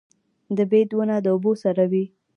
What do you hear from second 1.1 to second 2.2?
د اوبو سره وي